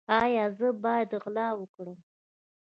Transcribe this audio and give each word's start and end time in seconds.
ایا 0.21 0.45
زه 0.57 0.67
باید 0.83 1.09
غلا 1.23 1.47
وکړم؟ 1.55 1.97